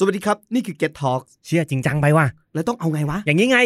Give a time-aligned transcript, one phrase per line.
[0.00, 3.58] สวัสดีครับ นี่คือ Get Talk เชื่อจริงจังไปว่ะแล้วต้องเอาไงวะ อย่างนี้ไง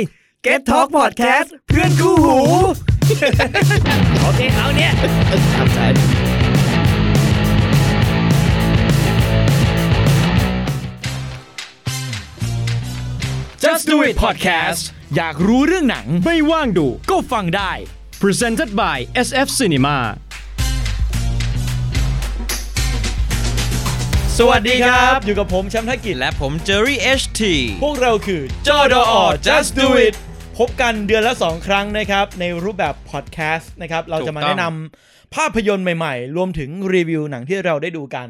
[0.46, 2.38] Get Talk Podcast เพื่อนคู่หู
[4.22, 4.92] โอเคเอาเนี่ย
[5.54, 5.86] ครับใช่
[13.64, 14.82] Just Do It Podcast
[15.16, 17.72] อยากรู้เรื่องหนังไม่ว่างดูก็ฟังได้
[18.22, 18.96] Presented by
[19.28, 19.96] SF Cinema
[24.44, 27.40] สวัสดีครับ อยู่กับผมแชมป์ธกิจและผมเจอรี่ HT
[27.84, 29.12] พวกเราคือจอดอ
[29.46, 30.14] Just Do It
[30.58, 38.28] พบกันเดือนละ 2 ครั้งนะครับ ในรูปแบบพอดแคสต์นะครับ เราจะมาถูกต้องแนะนำภาพยนตร์ใหม่ๆ รวมถึงรีวิวหนังที่เราได้ดูกัน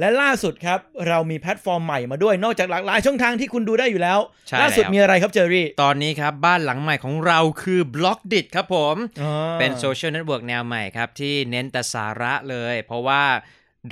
[0.00, 4.18] และล่าสุดครับ เรามีแพลตฟอร์มใหม่มาด้วยนอกจากหลากหลายช่องทางที่คุณดูได้อยู่แล้ว
[4.48, 13.22] ใช่ล่าสุดแล้วมีอะไรครับเจอรี่ ตอนนี้ครับ บ้านหลังใหม่ของเราคือ b l o c k d i t ครับผมอ่าเป็นโซเชียลเน็ตเวิร์กแนวใหม่ครับ ที่เน้นแต่สาระเลย เพราะว่า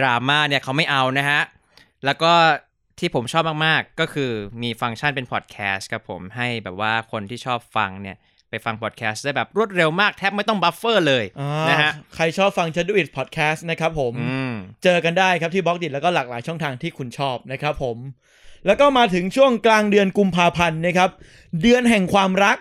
[0.01, 1.41] ดราม่าเนี่ยเขาไม่เอานะฮะ
[2.07, 2.33] แล้วก็
[2.99, 4.31] ที่ผมชอบมาก ๆ ก็คือ
[4.63, 8.17] มีฟังก์ชันเป็นพอดแคสต์ครับผมให้แบบว่าคนที่ชอบฟังเนี่ย
[8.51, 14.55] ไปฟังพอดแคสต์ได้แบบรวดเร็วมากแทบไม่ต้อง buffer เลยอ่านะฮะใครชอบฟัง Just Do It Podcast นะครับผมอืม
[14.85, 17.97] เจอกันได้ครับที่ Blockdit แล้วก็หลากหลายช่องทางที่คุณชอบนะครับผม
[18.67, 21.11] แล้วก็มาถึงช่วงกลางเดือนกุมภาพันธ์นะครับ
[21.63, 22.59] เดือนแห่งความรัก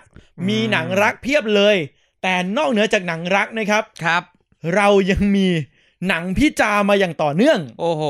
[0.50, 1.76] มีหนังรักเพียบเลย
[2.24, 4.24] แต่นอกเหนือจากหนังรักนะครับครับ
[4.76, 5.48] เรายังมี
[6.08, 8.04] หนังพี่จามาอย่างต่อเนื่อง โอ้โห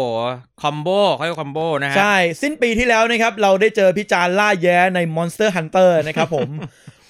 [0.61, 6.50] combo เขาเรียก combo นะฮะ ใช่ สิ้นปีที่แล้วนะครับ เราได้เจอพี่จาล่าแย้ใน Monster Hunter นะครับผม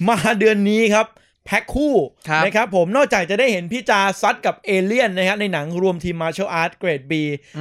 [0.08, 1.06] มาเดือนนี้ครับ
[1.46, 1.94] แพ็คคู่
[2.28, 7.12] ครับนะครับผมนอกจากจะได้เห็นพี่จาซัดกับเอเลี่ยนนะฮะในหนังรวมทีม Martial Art เกรด B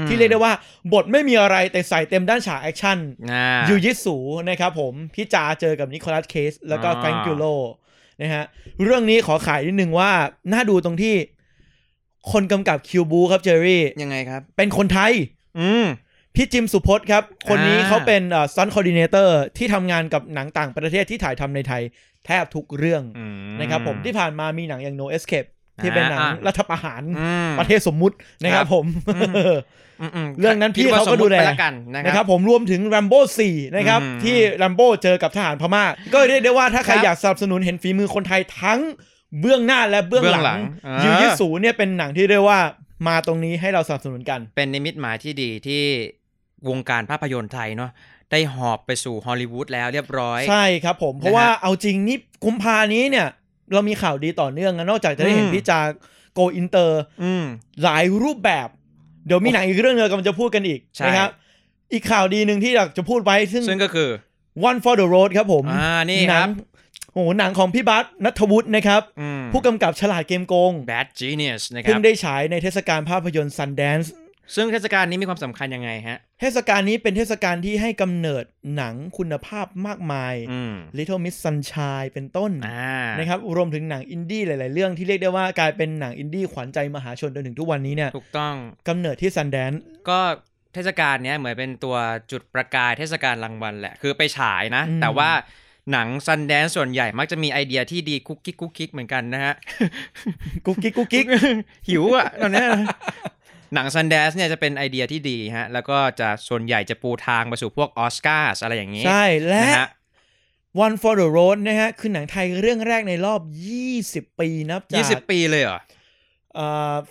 [0.08, 0.54] ที่เรียกได้ว่า
[0.94, 2.98] บทไม่มีอะไรแต่ใส่เต็มด้านฉากแอคชั่น
[3.32, 4.18] อ่ายูยิสู
[4.50, 7.44] นะครับผมพี่จาเจอกับนิโคลัสเคจแล้วก็อ่าแฟรงก์กริลโล
[8.22, 8.46] นะฮะ
[8.84, 10.12] เรื่องนี้ขอขายนิดนึงว่า
[10.52, 11.16] น่าดูตรงที่
[12.32, 15.12] คนกำกับคิวบู๊ครับเจอรี่ ยังไงครับ เป็นคนไทย
[15.60, 15.86] อืม
[16.36, 18.22] พี่จิมสุพจน์ครับ คนนี้อ่าเขาเป็น
[18.56, 21.82] stunt coordinator ที่ทำงานกับหนังต่างประเทศที่ถ่ายทำในไทย
[22.26, 25.50] แทบทุกเรื่องอืมนะครับผมที่ผ่านมามีหนังอย่าง No Escape
[25.84, 28.86] ที่เป็นหนังอ่ารัฐประหารอืมประเทศสมมุตินะครับผม
[29.16, 33.20] อืมอืมเรื่องนั้นพี่คิว่เขาก็ดูแลสมมุติไปละกันนะนะคครัรับบผมรวมถึง Rambo
[33.50, 35.84] 4นะครับอืมที่ Rambo เจอกับทหารพม่า
[36.14, 38.80] ก็เรียกได้ว่าถ้าใครครับอยากสนับสนุนเห็นฝีมือคนไทยทั้ง
[39.42, 42.60] เบื้องหน้าและเบื้องหเบื้องหลัลังงอ่ายูยูยิสูเนี่ยเป็นหนังที่เรียกว่า
[43.08, 45.84] มาตรงนี้ให้เราสนับสนุนกัน เป็นนิมิตหมายที่ดีที่
[46.70, 47.92] วงการภาพยนตร์ไทยเนาะ
[48.32, 53.28] ได้หอบไปสู่ฮอลลีวูดแล้วเรียบร้อย ใช่ครับผม เพราะนะฮะว่าเอาจริงนี่กุมภานี้เนี่ย
[53.74, 55.80] เรามีข่าวดีต่อเนื่องนะนอกจากจะได้เห็นอืมพี่จา
[56.34, 57.46] go inter อืม
[57.84, 58.68] หลายรูปแบบ
[59.28, 61.30] เดี๋ยวมีหนังอีกเรื่องเนึงกำลังจะพูดกันอีกใช่นะครับ
[61.94, 64.10] อีกข่าวดีหนึ่งที่อยากจะพูดไว้ซึ่งซึ่งก็คือ
[64.70, 66.50] One for the Road ครับผม อ่า นี่หคนัรับ
[67.16, 74.10] โอ้โหหนังของพี่บาสนัฐวุฒินะครับอืมผู้กำกับฉลาดเกมโกง Bad Genius นะคเพิ่รังบได้ฉายในเทศกาลภาพยนตร์ Sundance
[74.56, 78.44] ซึ่งเทศกาลนี้มีความสำคัญยังไงฮะ เทศกาลนี้เป็นเทศกาลที่ให้กำเนิด
[78.76, 88.56] หนังคุณภาพมากมายอืม Little Miss Sunshine เป็นต้นอ่านะครับรวมถึงหนังอินดี้หลาย ๆ เรื่องที่เรียกได้ว่ากลายเป็นหนังอินดี้ขวัญใจมหาชนจนถึงทุกวันนี้เนี่ยถูกต้อง
[88.88, 89.78] กำเนิดที่ Sundance
[90.10, 90.20] ก็
[90.74, 91.96] เทศกาลเนี้ยเหมือนเป็นตัว
[92.32, 95.30] จุดประกายเทศกาลรางวัลแหละคือไปฉายนะอืมแต่ว่า
[95.92, 99.54] หนัง Sundance ส่วนใหญ่มักจะมีไอเดียที่ดีคุกคิกคุกคิกเหมือนกันนะฮะ
[100.66, 101.26] กุ๊กกิ๊กกุ๊กกิ๊ก
[101.90, 102.68] หิวอะตอนเนี้ย
[103.74, 109.90] หนัง Sundance เนี่ยจะเป็นไอเดียที่ดีฮะ แล้วก็จะส่วนใหญ่จะปูทางไปสู่พวกออสการ์อะไรอย่างนี้ ใช่และนะฮะ
[110.86, 113.42] One for the Road นะฮะ คือหนังไทยเรื่องแรกในรอบ
[114.32, 115.95] 20 ปีนับจากยี่สิบปีเลยเหรอเอ่อ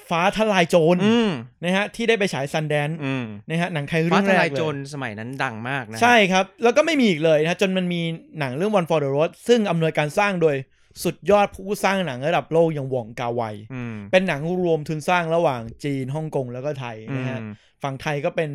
[0.08, 1.30] ฟ้าทลายโจรอืม
[1.62, 8.00] นะฮะที่ได้ไปฉาย Sundance อืมนะฮะหนังไทยเรื่องแรกเลย ฟ้าทลายโจรสมัยนั้นดังมากนะฮะใช่ครับ แล้วก็ไม่มีอีกเลยนะฮะจนมันมี
[8.38, 10.56] หนังเรื่อง One for the Road ซึ่งอำนวยการสร้างโดย
[11.04, 13.42] สุดยอดผู้สร้างหนังระดับโลกอย่างหว่องกาไว
[13.74, 17.52] อืมเป็นหนังรวมทุนสร้างระหว่างจีนฮ่องกงแล้วก็ไทยนะฮะอืม
[17.82, 18.50] ฝั่งไทยก็เป็น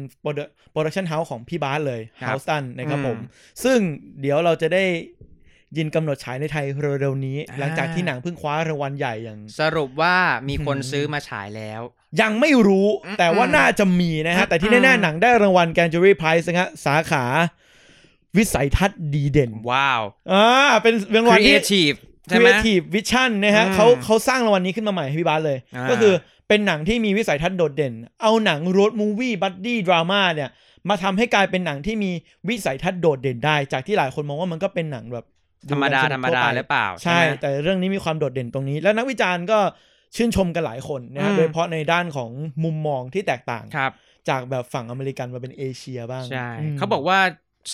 [0.72, 3.18] production house ของพี่บาสเลยครับ Houseton นะครับอืมผม
[3.64, 3.80] ซึ่ง
[4.22, 4.84] เดี๋ยวเราจะได้
[5.78, 6.66] ยินกำหนดฉายในไทย
[7.00, 10.16] เร็วๆนี้อ่าหลังจากที่หนังเพิ่งคว้ารางวัลใหญ่อย่าง สรุปว่า
[10.50, 11.82] มีคนอืมซื้อมาฉายแล้ว
[12.22, 17.26] ยังไม่รู้อืมแต่ว่าน่าจะมีนะฮะ แต่ที่แน่ๆหนังได้รางวัลแกนจูรี่ไพรส์นะฮะสาขา
[18.38, 20.02] วิสัยทัศน์ดีเด่น ว้าว
[20.32, 20.46] อ่า
[20.84, 21.98] เป็นรางวัลที่ Creative
[22.30, 26.14] ใช่ไหม Creative Vision นะฮะอืมเขาเขาสร้างรางวัลนี้ขึ้นมาใหม่ให้พี่บาสเลยอ่าก็คือ
[26.48, 30.50] เป็นหนังที่มีวิสัยทัศน์โดดเด่น เอาหนัง road movie buddy drama เนี่ย
[30.90, 32.12] มาทำให้กลายเป็นหนังที่มี
[32.50, 35.26] วิสัยทัศน์โดดเด่นได้ จากที่หลายคนมองว่ามันก็เป็นหนังแบบ
[35.72, 39.60] ธรรมดาสนุกธรรมดาทั่วไปหรือเปล่า ใช่ไหมแต่เรื่องนี้มีความโดดเด่นตรงนี้ แล้วนักวิจารณ์ก็
[40.16, 42.32] ชื่นชมกันหลายคนนะฮะอืมโดยเฉพาะในด้านของ
[42.64, 43.92] มุมมองที่แตกต่างครับ
[44.30, 47.20] จากแบบฝั่งอเมริกันมาเป็นเอเชียบ้างใช่มเขาบอกว่า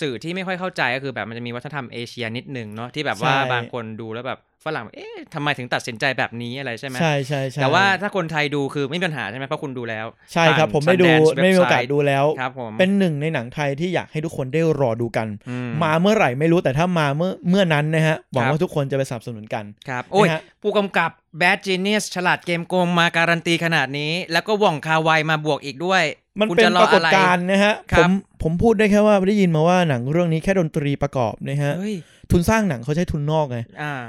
[0.00, 26.02] สื่อที่ไม่ค่อยเข้าใจก็คือแบบมันจะมีวัฒนธรรมเอเชียนิดหนึ่งเนาะที่แบบว่าใช่บางคนดูแล้วแบบฝรั่งเอ๊ะ ทำไมถึงตัดสินใจแบบนี้อะไรใช่ไหมใช่ใช่ใช่แต่ว่าถ้าคนไทยดูคือไม่มีปัญหาใช่ไหมเพราะคุณดูแล้ว ใช่ครับผ่านผมได้ดู Sundance ไม่มีโอกาส website ดูแล้วครับผมเป็นหนึ่งในหนังไทยที่อยากให้ทุกคนได้รอดูกันอืมาเมื่อไหร่ไม่รู้แต่ถ้ามาเมื่อเมื่อนั้นนะฮะหวังครับว่าทุกคนจะไปสนับสนุนกันครับโอ้ยนะฮะผู้กำกับ Bad Genius ฉลาดเกมโกงมาการันตีขนาดนี้ แล้วก็ว่องคาไวมาบวกอีกด้วย
[26.40, 28.12] มันคุณเป็นจะปรากฏอะไรการณ์นะฮะคผรับม
[28.42, 31.96] ผมพูดได้แค่ว่าได้ยินมาว่าหนังเรื่องนี้แค่ดนตรีประกอบนะฮะเฮ้ย
[32.30, 34.02] ทุนสร้างหนังเขาใช้ทุนนอกไงอ่าอ่า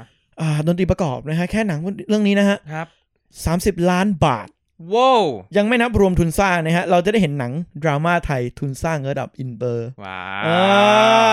[0.66, 2.86] ดนตรีประกอบนะฮะ แค่หนังเรื่องนี้นะฮะครับ
[3.44, 4.48] สามสิบล้านบาท
[4.94, 5.24] ว้าว
[5.56, 7.52] ยังไม่นับรวมทุนสร้างนะฮะ เราจะได้เห็นหนัง
[7.82, 10.60] ดราม่าไทยทุนสร้างระดับอินเตอร์ว้าอ่า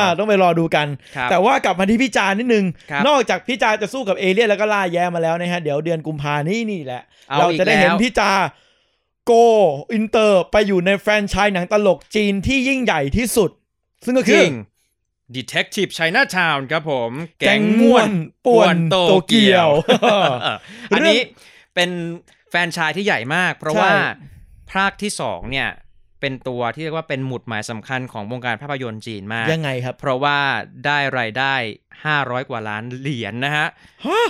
[0.05, 8.31] วต้องไปรอดูกันครับแต่ว่ากลับมาที่พี่จานิดนึงครับนอกจากพี่จาจะสู้กับเอเลี่ยนแล้วก็ล่าแย้มาแล้วนะฮะ เดี๋ยวเดือนกุมภานี่นี่แหละเอาเราอีกจะได้เห็นแล้วพี่จา
[9.25, 9.33] โก
[9.93, 13.49] อินเตอร์ไปอยู่ในแฟรนไชส์หนังตลกจีนที่ยิ่งใหญ่ที่สุด
[14.05, 14.53] ซึ่งก็คือริง
[15.38, 18.10] Detective Chinatown ครับผม แก๊งม่วน
[18.45, 18.95] ป่วนโต
[19.27, 19.69] เกียว
[20.95, 21.19] อันนี้
[21.75, 21.89] เป็น
[22.50, 23.94] แฟรนไชายที่ใหญ่มาก เพราะใช่ว่า
[24.74, 25.69] ภาคที่สองเนี่ย
[26.22, 30.38] เป็นตัวที่เรียกว่าเป็นหมุดหมายสำคัญของวงการภาพยนตร์จีนมาก ยังไงครับ เพราะว่า
[30.86, 31.54] ได้รายได้
[32.04, 33.68] 500 กว่าล้านเหรียญนะฮะ
[34.07, 34.27] ฮะ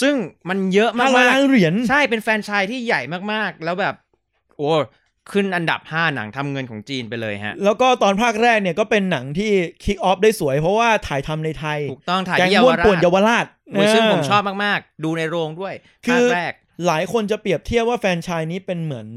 [0.00, 0.14] ซึ่ง
[0.48, 3.00] มันเยอะห้าร้อยมากล้านเหรียญๆใช่เป็นแฟรนไชายที่ใหญ่
[3.32, 3.94] มากๆ แล้วแบบ
[4.56, 4.72] โอ้
[5.32, 9.50] ขึ้นอันดับ 5 หนังทำเงินของจีนไปเลยฮะ แล้วก็ตอนภาคแรกเนี่ยก็เป็นหนังที่
[9.84, 15.74] คิกออฟได้สวย เพราะว่าถ่ายทำในไทย ถูกต้องถ่ายแก๊งที่เยาม่ววนราป่วนชเยาวราชโอ้ยซึ่งผมเชอบมากๆ ดูในโรงด้วย
[16.06, 16.52] คืภาอคแรก
[16.86, 19.08] หลายคนจะเปรียบเทียบว่าแฟรนไชายนี้เป็นเหมือน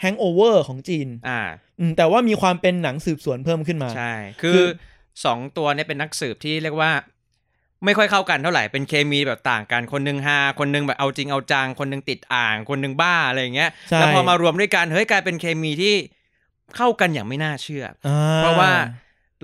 [0.00, 1.40] แฮง g อเวอร์ของจีน อ่า
[1.80, 4.12] อืมแต่ว่ามีความเป็นหนังสืบสวนเพิ่มขึ้นมา ใช่
[4.42, 4.68] คืคืออ
[5.24, 6.92] สองตัวเนี้เป็นนักสืบที่เรียกว่า
[7.84, 15.94] ไม่ค่อยเข้ากันเท่าไหร่เป็นเคมีแบบต่างกันคนหนึงฮาคนหนึงแบบเอาจริงเอาจัง คนหนึงติดอ่าง คนหนึงบ้าอะไรอย่างเงี้ยใช่แล้วพอมารวมด้วยกันเฮ้ยกลายเป็นเคมีที่
[16.76, 18.70] เข้ากันอย่างไม่น่าเชื่ออ่เพราะว่า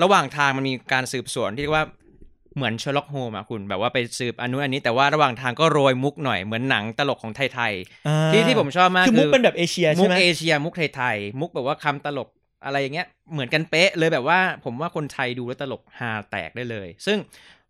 [0.03, 1.87] ระหว่างทางมันมีการสืบสวนที่เรียกว่า
[2.57, 7.73] เหมือนเชอร์ล็อกโฮมอะคุณแบบว่าไปสืบอันนู้นอันนี้แต่ว่าระหว่างทางก็โรยมุกหน่อยเหมือนหนังตลกของไทย
[8.09, 12.29] อ่าๆที่ที่ผมชอบมากคือมุกเป็นแบบเอเชียมุใช่กไหมเอเชียมุกไทยๆมุกแบบว่าคำตลก
[12.65, 17.19] อะไรอย่างเงี้ยเหมือนกันเป๊ะเลยแบบว่าผมว่าคนไทยดูแล้วตลกฮาแตกได้เลย ซึ่ง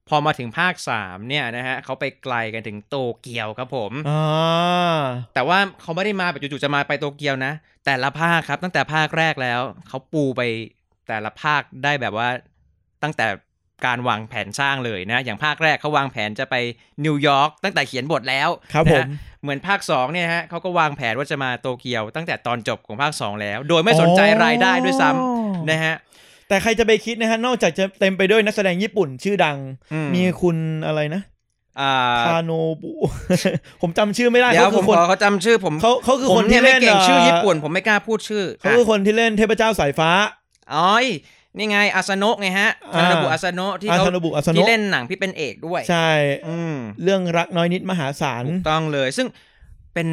[0.08, 5.00] พอมาถึงภาค 3 เนี่ยนะฮะเขาไปไกลกันถึงโตเกียวครับผมอ่า
[5.34, 7.52] แต่ว่าเขาไม่ได้มาแบบจู่ๆจะมาไปโตเกียวนะ
[7.86, 10.42] แต่ละภาคครับ ตั้งแต่ภาคแรกแล้ว เขาปูไป
[11.08, 12.28] แต่ละภาคได้แบบว่า
[13.02, 13.26] ตั้งแต่
[13.86, 16.54] การวางแผนสร้างเลยนะ อย่างภาคแรกเขาวางแผนจะไป
[17.04, 19.08] นิวยอร์กตั้งแต่เขียนบทแล้วครับนะผฮะม
[19.42, 25.94] เหมือนภาค2เนี่ยฮะเขาก็วางแผนว่าจะมาโตเกียว ตั้งแต่ตอนจบของภาค 2 แล้ว โดยไม่สนใจรายได้ด้วยซ้ำนะฮะ
[26.48, 29.56] แต่ใครจะไปคิดนะฮะ นอกจากจะเต็มไปด้วยนักแสดงญี่ปุ่นชื่อดัง
[29.92, 30.56] อืมมีคุณ
[30.86, 31.22] อะไรนะ
[31.80, 31.94] อ่า
[32.26, 32.50] ทาโน
[32.82, 32.92] บุ
[33.82, 40.10] ผมจำชื่อไม่ได้เดี๋ยวเขาผคืมอคนขอเขาจำชื่อผมเขาเขาคือผมคนเนี่ที่ยไม่เล่นเก่งชื่อญี่ปุ่นเผมไม่กล้าพูดชื่อเขาคือคนที่เล่นเทพเจ้าสายฟ้า
[40.74, 41.06] อ๋อย
[41.56, 46.10] นี่ไงอาซาโนะไงฮะอ่าทานาบุอาซาโนะที่อาเขาทาโนบุอาสโนะที่เล่นหนังพี่เป็นเอกด้วย ใช่
[46.48, 49.28] อืมเรื่องรักน้อยนิดมหาศาลถูกต้องเลย ซึ่ง
[49.94, 50.08] เป็น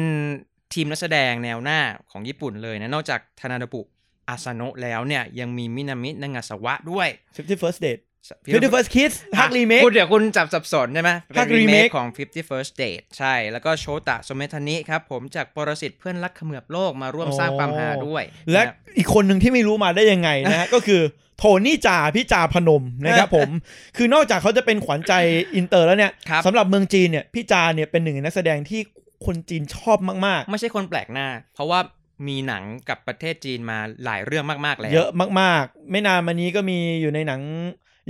[0.74, 1.80] ทีมนักแสดงแนวหน้า
[2.10, 3.80] ของญี่ปุ่นเลยนะนอกจากทานาบุ
[4.28, 8.02] อาซาโนะแล้วเนี่ยยังมีมินามินางาสวะด้วย50 First Date
[8.46, 21.02] 50 First Kiss ภาครีเมคคุณเดี๋ยวคุณจับสับสนใช่ไหมภาคเป็นรีเมค remake ของ50 First Date ใช่ แล้วก็โชตะโซเมทานิครับ ผมจากปรสิตเพื่อนรักเขมือบโลกมาร่วมสร้างความฮาด้วย และนะอีกคนหนึ่งที่ไม่รู้มาได้ยังไงนะฮะก็คือ
[21.38, 23.48] โทนี่จาพี่จาพนมนะครับผม
[23.96, 25.12] คือนอกจากเขาจะเป็นขวัญใจ
[25.56, 28.80] อินเตอร์แล้วเนี่ยครับสำหรับเมืองจีนเนี่ยพี่จาเนี่ยเป็นหนึ่งในนักแสดงที่
[29.26, 31.80] คนจีนชอบมากไม่ใช่คนแปลกหน้า เพราะว่า
[32.28, 35.10] มีหนังกับประเทศจีนมาหลายเรื่องมากๆแล้วๆเยอะ
[35.40, 37.42] มากๆ ไม่นานมานี้ก็มีอยู่ในหนัง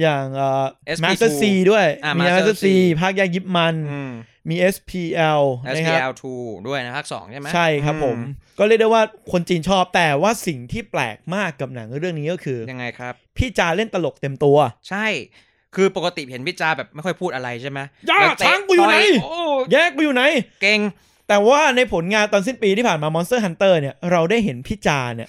[0.01, 0.67] อย่างเอ่อ
[0.97, 2.67] SP2 Master C ด้วยอ่ามี Master Master C C
[3.01, 4.13] ภาคยายิบมันอืม
[4.51, 14.59] มี SPL นะครับ SPL 2ด้วยนะภาคสองใช่ไหมใช่ครับผมอืก็เรียกได้ว่าคนจีนชอบแต่ว่าสิ่งที่แปลกมากกับหนังเรื่องนี้ก็คือ ยังไงครับ พี่จาเล่นตลกเต็มตัว
[14.89, 15.07] ใช่
[15.75, 17.79] คือปกติเห็นพี่จาแบบไม่ค่อยพูดอะไรใช่ไหม
[18.11, 19.41] ย่าแล้วเตะช้างกูอยู่ไหนต่โอ้
[19.73, 20.23] แยกไปอยู่ไหน
[20.63, 20.81] เก่ง
[21.33, 25.29] แต่ว่าในผลงานตอนสิ้นปีที่ผ่านมา Monster Hunter เนี่ย เราได้เห็นพี่จาเนี่ย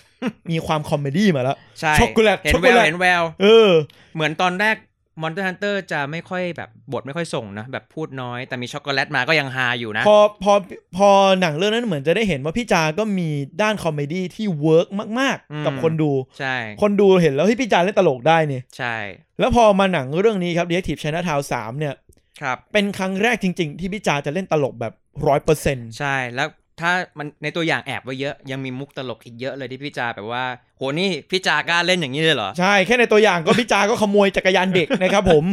[0.52, 3.70] มีความ comedy มาแล้วใช่ช็อกโกแลตเห็นแววช็อกโกแลตเห็นแววเออ
[4.16, 4.76] เหมือนตอนแรก
[5.22, 10.54] Monster Hunter จะไม่ค่อยแบบบทไม่ค่อยส่งนะแบบพูดน้อยแต่มีช็อกโกแลตมาก็ยังฮาอยู่นะ พอพอ
[10.98, 11.10] พอ
[11.42, 13.30] หนังเรื่องนั้นเหมือนจะได้เห็นว่าพี่จาก็มี
[13.62, 14.88] ด้าน comedy ที่ work
[15.20, 18.96] มาก อืม ๆ กับคนดู ใช่คนดูเห็นแล้วที่พี่จาเล่นตลกได้เนี่ย ใช่
[19.40, 21.94] แล้วพอมาหนังเรื่องนี้ครับ Detective Chinatown 3เนี่ย
[22.42, 24.94] ครับ เป็นครั้งแรกจริง ๆ ที่พี่จาจะเล่นตลกแบบ
[25.28, 26.50] ร้อยเปอร์เซ็นต์ใช่แล้ว
[26.82, 30.44] ถ้ามันในตัวอย่างแอบไว้เยอะยังมีมุกตลกอีกเยอะเลยที่พี่จาแบบว่า
[30.78, 35.46] โหนี่พี่จากล้าเล่นอย่างนี้เลยเหรอ ใช่แค่ในตัวอย่างก็พี่จาก็ขโมยจักรยานเด็กนะครับผม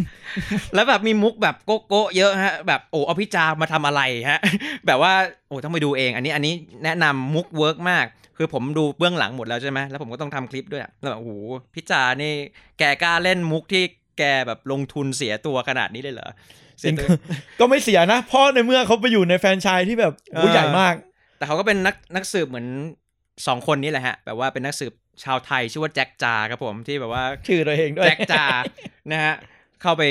[0.75, 4.41] แล้วแบบมีมุกแบบโกโก้เยอะฮะ แบบโอ้เอาพี่จามาทำอะไรฮะ
[4.87, 5.13] แบบว่า
[5.49, 8.07] โอ้ต้องไปดูเอง อันนี้อันนี้แนะนำมุก work มาก
[8.37, 11.33] คือผมดูเบื้องหลังหมดแล้วใช่ไหมแล้วผมก็ต้องทำคลิปด้วยอะแล้วแบบโอ้โห
[11.75, 12.33] พี่จานี่
[12.79, 13.83] แกกล้าเล่นมุกที่
[14.19, 16.31] แกแบบลงทุนเสียตัวขนาดนี้เลยเหรอ
[16.81, 17.09] เสียตัว
[17.61, 20.95] ก็ไม่เสียนะ เพราะในเมื่อเขาไปอยู่ในแฟรนไชายที่แบบโอ้เออใหญ่มาก
[21.39, 22.67] แต่เขาก็เป็นนักนักสืบเหมือน
[23.47, 24.93] สองคนนี้แหละฮะ แบบว่าเป็นนักสืบ
[25.25, 28.45] ชาวไทยชื่อว่าแจ็คจาครับผมที่แบบว่าชื่อตัวเองด้วยแจ็คจา
[29.13, 29.35] นะฮะ
[29.83, 30.03] เข้าไป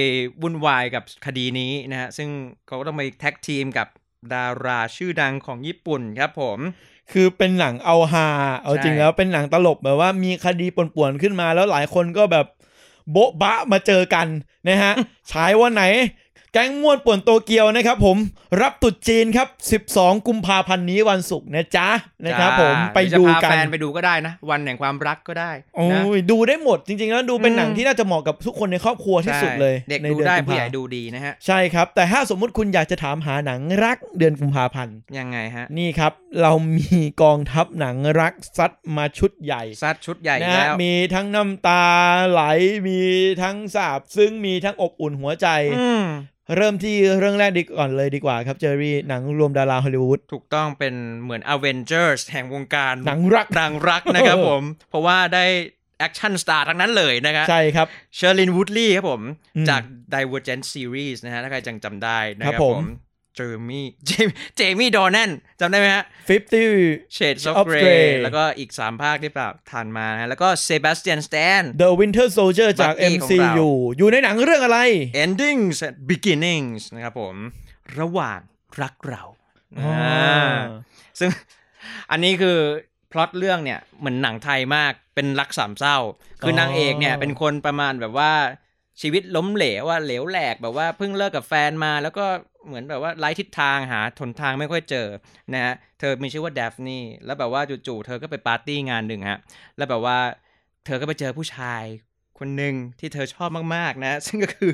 [0.42, 2.30] วุ่นวายกับคดีนี้นะฮะซึ่ง
[2.68, 3.88] เขาก็ต้องไปแท็กทีมกับ
[4.34, 6.60] ดาราชื่อดังของญี่ปุ่นครับผม
[7.12, 8.28] คือเป็นหนังเอาฮา
[8.64, 12.46] เอาจริงใช่แล้วเป็นหนังตลกแบบว่ามีคดีป่วนๆขึ้นมาแล้วหลายคนก็แบบ
[13.12, 14.28] โบ๊ะบะมาเจอกัน
[14.68, 14.94] นะฮะ
[15.32, 15.84] ฉายวันไหน
[16.54, 18.18] แก๊งม่วนป่วนโตเกียวนะครับผม
[18.62, 19.48] รับตรุษจีนครับ
[19.86, 21.90] 12 กุมภาพันธ์นี้วันศุกร์นะจ๊ะ
[22.26, 41.84] นะครับผมจ้าไปหรือจะดูพากันแฟนไปดูก็ได้นะ วันแห่งความรักก็ได้โอ้นะยดูได้หมดจริงๆแล้วดูเป็นอืมหนังที่น่าจะเหมาะกับทุกคนในครอบครัวที่สุดเลยใช่เด็กในดูอนได้กุมภาผู้ใหญ่ดูดีนะฮะใช่ครับ แต่ถ้าสมมุติคุณอยากจะถามหาหนังรักเดือนกุมภาพันธ์ยังไงฮะนี่ครับ เรามีกองทัพหนังรักซัดมาชุดใหญ่ซัดชุดใหญ่นะฮะแล้วมีทั้งน้ำตา
[42.30, 42.44] ไหล
[42.88, 43.02] มี
[43.44, 45.48] ทั้งซาบซึ้งมีทั้งอบอุ่นหัวใจ
[45.80, 46.06] อืม
[46.56, 55.46] เริ่มที่เรื่องแรกดีก่อนเลยดีกว่าครับเจอรี่หนังรวมดาราฮอลลีวูดถูกต้องเป็นเหมือน Avengers แห่งวงการหนังรักหนังรักนะครับเออผม เพราะว่าได้
[56.00, 59.22] action star ทั้งนั้นเลยนะครับใช่ครับเชอร์ลินวูดลีย์ครับผม
[59.56, 59.82] อืมจาก
[60.16, 62.84] Divergent Series นะฮะถ้าใครจังจำได้นะคครัรับบผผมม
[63.40, 63.86] เจอมี่
[64.58, 65.30] เจมี่ดอ n นน
[65.60, 66.04] จำได้ไหมฮะ
[66.60, 73.54] 50 Shades of of Grey Grey แล้วก็อีก 3 ภาคที่ปราบผ่านมานะฮะแล้วก็เซบาสเตียนสแตน The Winter Soldier จาก Bucky ของเรา
[73.54, 74.80] MCU อยู่ในหนังเรื่องอะไร
[75.24, 77.36] Endings and Beginnings นะครับผม
[78.00, 78.40] ระหว่าง
[78.82, 79.24] รักเรา
[79.80, 80.54] อ๋ออ่า
[81.20, 81.30] ซึ่ง
[82.12, 82.58] อันนี้คือ
[83.12, 85.98] พล็อตเรื่องเนี่ยเหมือนหนังไทยมากเป็นรักสามเศร้า
[86.42, 88.34] คืออนางเอกเนี่ยเป็นคนประมาณแบบว่า
[89.02, 92.26] ชีวิตล้มเหลวว่าเหลวแหลกแบบว่าเพิ่งเลิกกับแฟนมา แล้วก็
[92.68, 95.08] เหมือนแบบว่าไร้ทิศทางหาทนทางไม่ค่อยเจอ
[95.54, 99.40] นะฮะเธอมีชื่อว่าเดฟนี่แล้วแบบว่าจู่ๆเธอก็ไปปาร์ตี้งานหนึ่งฮะ
[99.78, 100.18] แล้วแบบว่า
[100.86, 101.84] เธอก็ไปเจอผู้ชาย
[102.40, 104.72] คนหนึ่งที่เธอชอบมากๆนะ ซึ่งก็คือ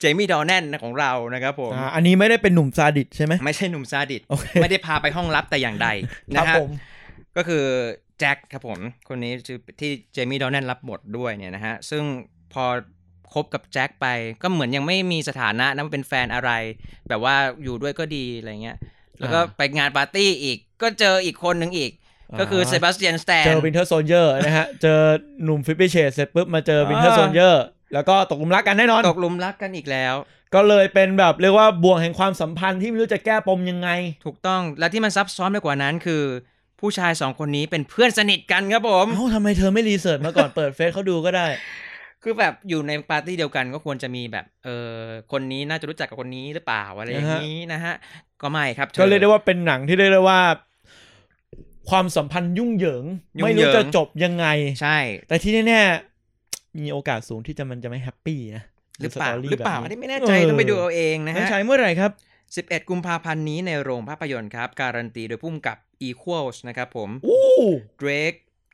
[0.00, 5.88] เจมี่ดอแนนของเรานะครับผมอ่าอันนี้ไม่ได้เป็นหนุ่มซาดิสใช่ไหมไม่ใช่หนุ่มซาดิสโอเคไม่ได้พาไปห้องลับแต่อย่างใด
[6.36, 6.70] คนะรับฮะผม
[7.36, 7.64] ก็คือ
[8.18, 12.02] แจ็คครับผม คนนี้ชื่อที่เจมี่ดอร์แนนรับบทด้วยเนี่ยนะฮะ ซึ่ง
[12.52, 12.64] พอ
[13.34, 14.06] คบกับแจ็คไป
[14.42, 16.50] ก็เหมือนยังไม่มีสถานะนะว่าเป็นแฟนอะไร
[17.08, 18.76] แบบว่าอยู่ด้วยก็ดีอะไรเงี้ย
[19.18, 21.92] แล้วก็ไปงานปาร์ตี้อีก ก็เจออีกคนหนึ่งอีก
[22.40, 25.00] ก็คือเซบาสเตียนสแตนเจอ Winter Soldier นะฮะ เจอ
[25.44, 27.54] หนุ่ม Fifty Shades เสร็จปุ๊บมาเจอ Winter อ่า Soldier
[27.94, 30.14] แล้วก็ตกหลุมรักกันแน่นอน ตกหลุมรักกันอีกแล้ว
[30.54, 33.88] ก็เลยเป็นแบบเรียกว่าบ่วงแห่งความสัมพันธ์ที่ไม่รู้จะแก้ปมยังไง
[34.26, 36.22] ถูกต้องและที่มันซับซ้อนไปกว่านั้นคือ
[36.80, 41.46] ผู้ชายสองคนนี้เป็นเพื่อนสนิทกันครับผมเอ้าทำไมเธอไม่ research มาก่อนเปิดเฟซเขาดูก็ได้
[42.24, 44.98] คือแบบอยู่ในปาร์ตี้เดียวกันก็ควรจะมีแบบเออ
[45.32, 47.94] คนนี้น่าจะรู้จักกับคนนี้หรือเปล่าอะไรอย่างนี้นะฮะ
[48.42, 50.40] ก็ไม่ครับเธอก็เรียกได้ว่าเป็นหนังที่เรียกได้ว่า
[51.90, 53.04] ความสัมพันธ์ยุ่งเหยิง
[53.38, 54.46] ยุ่งเหยิรู้งจะจบยังไง
[54.82, 58.64] ใช่ แต่ที่แน่ๆมีโอกาสสูงที่จะมันจะไม่ happy นะ
[59.00, 62.10] หรือเปล่า story หรือเปล่าแบบอันนี้ไม่แน่ใจต้องไปดูเอาเองนะมันฮะฉายเมื่อไหร่ครับ
[62.80, 65.78] 11 กุมภาพันธ์นี้ในโรงภาพยนตร์ครับ การันตีโดยพุ่มกับ
[66.08, 67.40] Equals นะครับผม โอ้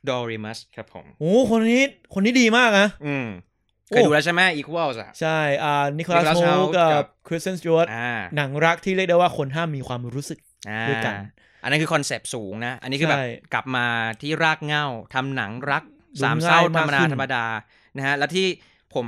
[0.07, 3.27] Drake Doremus ครับผมโหคนนี้คนนี้ดีมากนะอืม
[3.89, 10.39] โอ้เคยดูแล้วใช่ไหม Equals อะใช่ อ่า นิโคลัส Nicholas โม Hoult กักับบคริสเตนสจวตอ่าหนังรักที่เรียกได้ว่าคนห้ามมีความรู้สึก
[10.69, 11.13] อ่าด้วยกัน
[11.63, 13.85] อันนั้นคือคอนเซปต์สูงนะ อันนี้คือแบบใช่กลับมา
[14.21, 15.83] ที่รากเหง้าทำหนังรัก
[16.17, 17.45] ดูสามเศร้าง่ายธรมากรมดาขึ้นธรรมดา
[17.97, 18.45] นะฮะ แล้วที่
[18.93, 19.05] ผม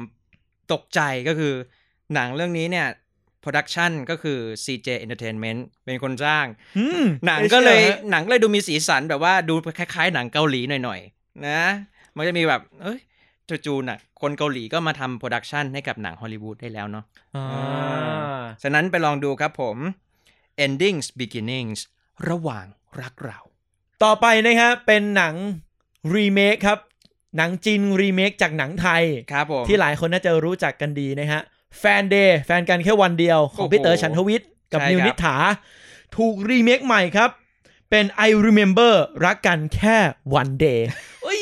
[0.74, 1.54] ตกใจก็คือ
[2.14, 2.88] หนังเรื่องนี้เนี่ย
[3.44, 6.46] production ก็คือ CJ Entertainment เป็นคนจ้าง
[6.78, 11.62] อืมหนังไม่ก็เลยชื่อฮะหนังก็เลยดูมีสีสันแบบว่าดูคล้ายๆ หนังเกาหลีหน่อยๆ นะ
[12.16, 13.00] มันจะมีแบบ เอ้ย
[13.66, 19.78] จู่ๆน่ะคนเกาหลีก็มาทำ production ให้กับหนังฮอลลีวูดได้แล้วเนาะอ่าฉะนั้นไปลองดูครับผม
[20.66, 21.80] endings beginnings
[22.30, 22.66] ระหว่าง
[23.02, 23.40] รักเรา
[24.04, 25.36] ต่อไปนะครับเป็นหนัง
[26.16, 26.80] รีเมคครับ
[27.38, 31.42] หนังจีนรีเมคจากหนังไทยครับผมที่หลายคนน่าจะรู้จักกันดีนะฮะ
[31.80, 35.36] แฟนเดย์แฟนกันแค่วันเดียวของโอ้โหพี่เต๋อฉันทวิทย์กับใช่มิวครับนิษฐา
[36.18, 37.30] ถูกรีเมคใหม่ครับ
[37.90, 38.94] เป็น I remember
[39.26, 39.98] รักกันแค่
[40.34, 40.88] วัน day
[41.24, 41.42] เอ้ย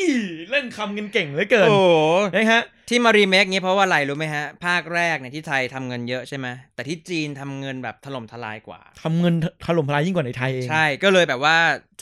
[0.49, 1.95] เล่นคำกันเก่งเหลือเกินโอ้โห
[2.35, 9.35] นะฮะที่มารีเมคนี้เพราะว่าอะไรรู้ไหมฮะ ภาคแรกเนี่ยที่ไทยทำเงินเยอะใช่ไหมแต่ที่จีนทำเงินแบบถล่มทลายกว่า ทำเงิน
[9.65, 11.57] ถล่มทลายยิ่งกว่าในไทยเองใช่ก็เลยแบบว่า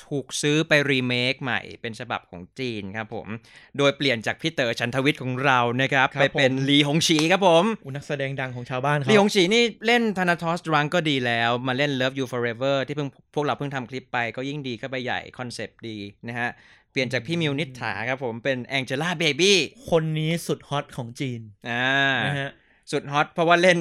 [0.07, 3.27] ถูกซื้อไปรีเมคใหม่เป็นฉบับของจีนครับผม
[3.77, 16.49] โดยเปลี่ยนจากพี่เต๋อฉันทวิทย์ของเรานะครับ ไปเป็นลีหงฉีครับผม อุยนักแสดงดังของชาวบ้านเขา ลีหงฉีนี่เล่นธนาทอสดรังก็ดีแล้ว มาเล่น Love You Forever ที่เพิ่งพวกเราเพิ่งทำคลิปไปก็ยิ่งดีเข้าไปใหญ่ คอนเซปต์ดีนะฮะ
[16.91, 19.57] เปลี่ยนจากพี่มิวนิษฐาครับผมเป็นแองเจล่าเบบี้
[19.89, 21.87] คนนี้สุดฮอตของจีนอ่า
[22.25, 22.51] นะฮะ
[22.91, 23.77] สุดฮอตเพราะว่าเล่น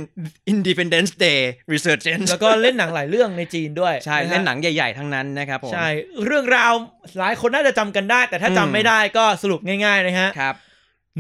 [0.53, 1.41] Independence Day
[1.73, 5.88] Resurgence แล้วก็เล่นหนังหลายเรื่องในจีนด้วย ใช่ฮะเล่นหนังใหญ่ๆ ทั้งนั้นนะครับผมใช่
[6.25, 6.73] เรื่องราว
[7.19, 10.55] หลายคนน่าจะจำกันได้ แต่ถ้าอืมจำไม่ได้ก็สรุปง่ายๆนะฮะครับ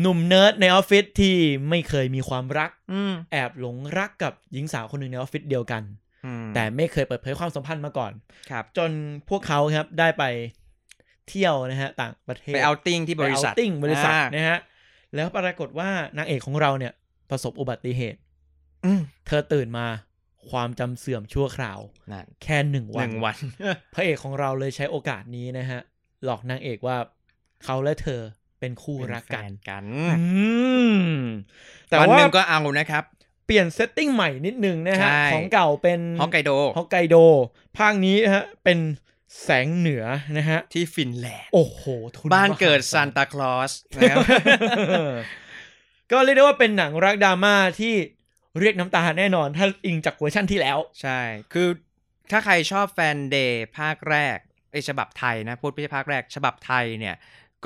[0.00, 1.36] หนุ่มเนิร์ดในออฟฟิศที่
[1.68, 5.82] ไม่เคยมีความรักอืมแอบหลงรักกับหญิงสาวคนหนึ่งในออฟฟิศเดียวกัน
[6.26, 8.12] อืมแต่ไม่เคยเปิดเผยความสัมพันธ์มาก่อน
[8.50, 8.90] ครับจน
[9.28, 10.24] พวกเขาครับได้ไป
[11.30, 14.58] เที่ยวนะฮะต่างประเทศไป outing ที่บริษัทไป outing บริษัทอ่านะฮะ
[15.14, 16.92] แล้วปรากฏว่านางเอกของเราเนี่ย
[17.30, 18.18] ประสบอุบัติเหตุ
[18.84, 19.86] อืมเธอตื่นมา
[20.50, 21.80] ความจำเสื่อมชั่วคราว
[22.12, 23.36] นั่นแค่หนึ่งหวันนึ่งวันหนึ่งวัน
[23.94, 25.80] พระเอกของเราเลยใช้โอกาสนี้นะฮะ
[26.24, 26.96] หลอกนางเอกว่า
[27.64, 28.20] เขาและเธอ
[28.60, 29.84] เป็นคู่รักกันเป็นแฟนกัน
[30.20, 30.22] อื
[31.00, 31.20] ม
[31.88, 33.04] แต่วันว่าหนึ่งก็เอานะครับ
[33.46, 37.16] เปลี่ยน setting ใหม่นิดนึงนะฮะใช่ของเก่าเป็นฮอกไกโดฮอกไกโด
[37.78, 38.78] ภาคนี้นะฮะ เป็น
[39.42, 40.04] แสงเหนือ
[40.36, 41.82] นะฮะ ที่ฟินแลนด์ โอ้โห
[42.16, 44.18] ทุนบ้านเกิดมหศลซานตาคลอสนะครับ
[46.12, 47.94] ก็เรียกได้ว่าเป็นหนังรักดราม่าที่
[48.58, 51.20] เรียกน้ำตาแน่นอน ถ้าอิงจากเวอร์ชั่นที่แล้ว ใช่
[51.52, 51.68] คือ
[52.30, 54.38] ถ้าใครชอบแฟนเดย์ภาคแรก
[54.72, 57.16] เอ๊ยฉบับไทยนะ พูดไม่ใช่ภาคแรก ฉบับไทยเนี่ย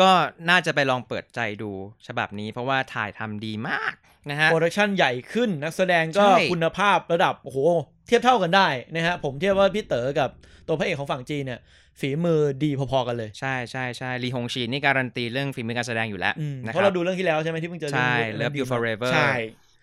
[0.01, 0.11] ก็
[0.51, 1.71] น่าจะไปลองเปิดใจดู
[2.07, 3.95] ฉบับนี้ เพราะว่าถ่ายทำดีมาก
[4.31, 7.59] นะฮะ production ใหญ่ขึ้นนักแสดงก็ใช่คุณภาพระดับโอ้โห
[8.07, 10.31] เทียบเท่ากันได้นะฮะผมเทียบว่าพี่เต๋อกับ
[10.67, 11.61] ตัวพระเอกของฝั่งจีนเนี่ย
[12.01, 19.33] ฝีมือดีพอๆกันเลย ใช่ใช่ใช่ลีฮงชีนนี่การันตีเรื่องฝีมือการแสดงอยู่แล้วอืมนะเพคราะรัเราบดูเรื่องที่แล้วใช่ไหมที่เพิ่งเจอใช่เรื่อง Love You Forever ใช่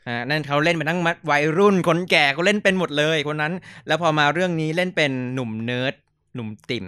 [0.08, 1.00] อ่านั่นเขาเล่นเป็นทั้ง
[1.32, 3.54] วัยรุ่นคนแก่ก็เล่นเป็นหมดเลยคนนั้น
[3.88, 5.94] แล้วพอมาเรื่องนี้เล่นเป็นหนุ่มเนิร์ด
[6.36, 6.86] หนุ่มติ๋ม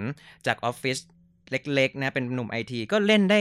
[0.48, 0.98] จากออฟฟิศ
[1.52, 3.40] เล็กๆนะเป็นหนุ่มไอทีก็เล่นได้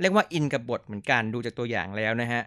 [0.00, 2.42] เรียกว่าอินกับบทเหมือนกันดูจากตัวอย่างแล้วนะฮะ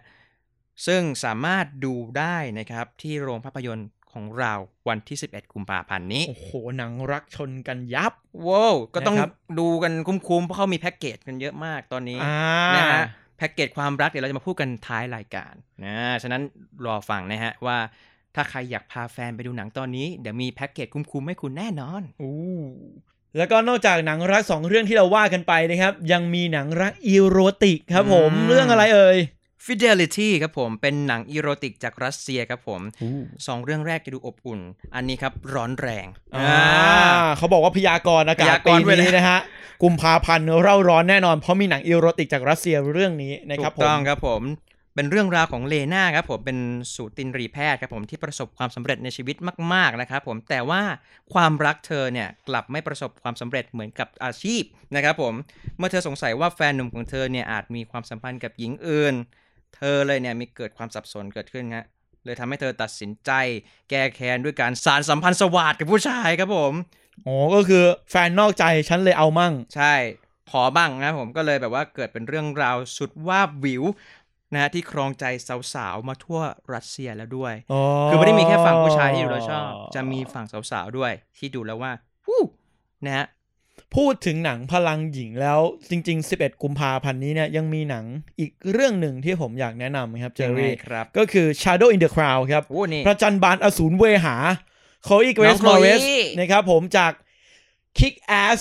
[0.86, 4.54] ซึ่งสามารถดูได้นะครับที่โรงภาพยนตร์ของเรา
[4.88, 8.12] วันที่ 11 กุมภาพันธ์นี้ โอ้โห หนังรักชนกันยับ
[8.46, 13.04] ว้าว ก็ต้องนะครับดูกันคุ้มๆ เพราะเขามีแพ็กเกจกันเยอะมากตอนนี้อ่านะฮะ
[13.38, 16.42] แพ็กเกจความรักเดี๋ยวเราจะมาพูดกันท้ายรายการนะฉะนั้น
[16.86, 17.76] รอฟังนะฮะว่า
[18.34, 22.34] ถ้าใครอยากพาแฟนไปดูหนังตอนนี้ เดี๋ยวมีแพ็กเกจคุ้มๆ ให้คุณแน่นอนอู้
[23.36, 29.18] แล้วก็นอกจากหนังรักสองเรื่องที่เราว่ากันไปนะครับ ยังมีหนังรักอีโรติกครับผมอืมเรื่องอะไรเอ่ย
[29.66, 32.80] Fidelity ครับผม เป็นหนังอีโรติกจากรัสเซียครับผม
[33.46, 34.60] สองเรื่องแรกจะดูอบอุ่น
[34.94, 36.60] อันนี้ครับร้อนแรงอ่า
[37.36, 39.38] เขาบอกว่าพยากรณ์อากาศพยากปีรณ์ไว้เลยนี้นะฮะ
[39.82, 44.42] กุมภาพันธ์เร่าร้อนแน่นอนเพราะมีหนังอีโรติกจากรัสเซียเรื่องนี้นะถูครับกผมต้องครับผม
[44.94, 46.58] เป็นเรื่องราวของเลนาครับผมเป็น
[46.94, 49.36] สูตินรีแพทย์ครับผมที่ประสบความสำเร็จในชีวิต
[49.74, 50.82] มาก ๆนะครับผมแต่ว่า
[51.32, 54.62] ความรักเธอเนี่ยกลับไม่ประสบความสำเร็จเหมือนกับอาชีพ
[54.94, 55.34] นะครับผม
[55.78, 59.14] เมื่อเธอสงสัยว่าแฟนหนุ่มของเธอเนี่ยอาจมีความสัมพันธ์กับหญิงอื่น
[59.76, 61.86] เธอเลยเนี่ยมีเกิดความสับสนเกิดขึ้นฮะ
[62.24, 63.30] เลยทำให้เธอตัดสินใจ
[63.90, 66.74] แก้แค้นด้วยการสารสัมพันธ์สวัสดกับผู้ชายครับผม
[67.26, 69.94] อ๋อก็คือแฟนนอกใจฉันเลยเอามั่ง ใช่
[70.50, 73.84] ขอบ้างนะครับผมก็เลยแบบว่าเกิดเป็นเรื่องราวสุดว่าบวิว
[74.52, 75.24] นะฮะที่ครองใจ
[75.74, 76.40] สาวๆ มาทั่ว
[76.74, 81.92] รัสเซียแล้วด้วยอ๋อคือไม่ได้มีแค่ฝั่งผู้ชายที่ดูแล้วชอบ จะมีฝั่งสาวๆ ด้วย ที่ดูแล้วว่า
[82.26, 82.42] วู้
[83.04, 83.26] นะฮะ
[83.96, 88.04] พูดถึงหนังพลังหญิงแล้วจริง ๆ 11 กุมภาพันธ์นี้เนี่ยยังมีหนัง
[88.40, 94.36] อีกเรื่องหนึ่งที่ผมอยากแนะนำครับเจอยังไงรี่ครับก็คือ Shadow in the Cloud ครับโอ้นี่พระจันทร์บานอสูรเวหา
[95.04, 97.12] โคอีเกรน้สองมอร์เรส Chloe นะครับผมจาก
[97.98, 98.58] Kick Ass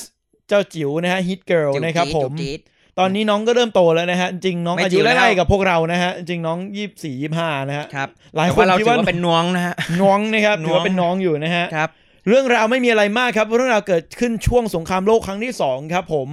[0.48, 2.60] เจ้าจิ๋วนะฮะ Hit Girl จุ๊นะครับจี๊ดผมจุ๊จี๊ด
[3.00, 11.90] ตอนนี้น้องก็เริ่มโตแล้วนะฮะ จริงๆน้องไม่อาจิ๋ยุวแล้วไล่ๆกับพวกเรานะฮะ จริงๆน้องยี่สิบสี่ยี่สิบห้านะฮะครับหลายแต่คนว่าเราคิดถือว่าว่าเป็นน้องนะฮะน้องนะครับน้องถือว่าเป็นน้องอยู่นะฮะครับ
[12.30, 16.30] เรื่องราวไม่มีอะไรมากครับ เรื่องราวเกิดขึ้นช่วงสงครามโลกครั้งที่สองครับผม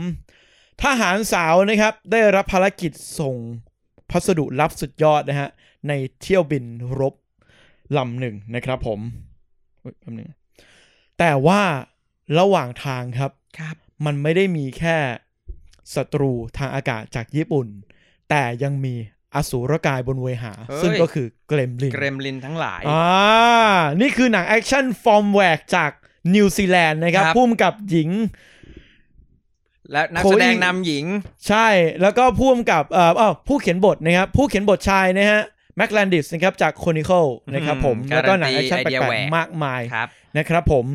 [0.83, 3.37] ทหารสาวนะครับ ได้รับภารกิจส่ง
[4.11, 5.51] พัสดุลับสุดยอดนะฮะ
[5.89, 6.65] ในเที่ยวบิน
[7.01, 7.15] รบ
[7.97, 9.01] ลำหนึ่งนะครับผม
[9.81, 10.29] เฮ้ยแป๊บนึง
[11.19, 11.63] แต่ว่า
[12.39, 14.97] ระหว่างทางครับครับ มันไม่ได้มีแค่
[15.95, 17.67] ศัตรูทางอากาศจากญี่ปุ่น
[18.31, 18.95] แต่ยังมี
[19.37, 23.07] อสูรกายบนเวหาเฮ้ยซึ่งก็คือ Gremlin Gremlin ทั้งหลายอ่า
[24.01, 25.91] นี่คือหนังแอคชั่นฟอร์มแหวกจาก
[26.35, 28.11] นิวซีแลนด์นะครับครับผู้กำกับหญิง
[29.93, 31.05] และนัก Chloe แสดงนำหญิง
[31.49, 31.67] ใช่
[32.03, 35.43] แล้วก็ผู้กำกับเอ่ออ้าวผู้เขียนบทนะครับ ผู้เขียนบทชายนะฮะ
[35.77, 40.87] Max Landis นะครับจาก Chronicle นะครับผมอืมแล้วก็หนังแอคชั่นการันตีแปไอเดียลแหวกกๆมากมายครับนะครับผม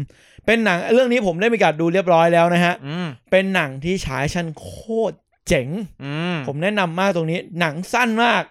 [0.46, 4.70] เป็นหนังเรื่องนี้ผมได้มีการดูเรียบร้อยแล้วนะฮะอืมเป็นหนังที่แอคชั่นโค
[5.12, 5.16] ตร
[5.48, 5.68] เจ๋ง
[6.04, 8.44] อืมผมแนะนำมากตรงนี้ หนังสั้นมาก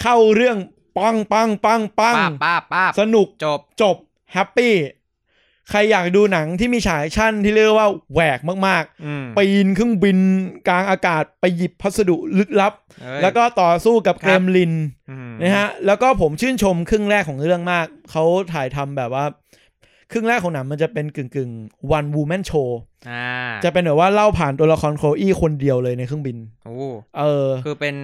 [0.00, 0.58] เข้าเรื่อง
[0.96, 3.96] ปังปังปังปังป้าบป้าบป้าบสนุกจบจบ
[4.32, 4.74] happy
[5.70, 10.18] ใครอยากดูหนังที่มีแอคชั่นที่เรียกว่าแหวกมากอืมๆปีนเครื่องบิน
[10.68, 12.72] กลางอากาศไปหยิบพัสดุลึกลับ
[13.02, 14.72] เอ้ยแล้วก็ต่อสู้กับ Gremlin
[15.10, 19.24] อืมนะฮะแล้วก็ผมชื่นชมครึ่งแรกของเรื่องมาก เขาถ่ายทำแบบว่า
[20.12, 21.50] ครึ่งแรกของหนังมันจะเป็นกึ่งกึ่ง
[21.92, 23.26] one woman showอ่า
[23.64, 26.76] จะเป็นแบบว่าเล่าผ่านตัวละคร Chloe คนเดียวเลยในเครื่องบินโอ้
[27.18, 27.96] เออ คือเป็น